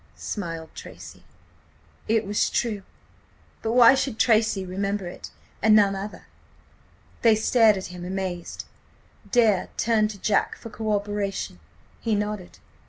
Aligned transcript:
smiled 0.15 0.73
Tracy. 0.73 1.23
"It 2.07 2.25
was 2.25 2.49
true. 2.49 2.81
But 3.61 3.73
why 3.73 3.93
should 3.93 4.17
Tracy 4.17 4.65
remember 4.65 5.05
it, 5.05 5.29
and 5.61 5.75
none 5.75 5.95
other? 5.95 6.25
They 7.21 7.35
stared 7.35 7.77
at 7.77 7.85
him, 7.93 8.03
amazed. 8.03 8.65
Dare 9.29 9.69
turned 9.77 10.09
to 10.09 10.17
Jack 10.17 10.55
for 10.57 10.71
corroboration. 10.71 11.59
He 11.99 12.15
nodded. 12.15 12.57